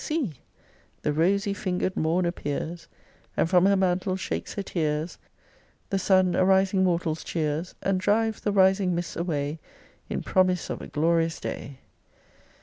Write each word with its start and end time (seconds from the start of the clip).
See! 0.03 0.39
The 1.03 1.13
rosy 1.13 1.53
finger'd 1.53 1.95
morn 1.95 2.25
appears, 2.25 2.87
And 3.37 3.47
from 3.47 3.67
her 3.67 3.75
mantle 3.75 4.15
shakes 4.15 4.55
her 4.55 4.63
tears: 4.63 5.19
The 5.91 5.99
sun 5.99 6.35
arising 6.35 6.83
mortals 6.83 7.23
cheers, 7.23 7.75
And 7.83 7.99
drives 7.99 8.41
the 8.41 8.51
rising 8.51 8.95
mists 8.95 9.15
away, 9.15 9.59
In 10.09 10.23
promise 10.23 10.71
of 10.71 10.81
a 10.81 10.87
glorious 10.87 11.39
day. 11.39 11.81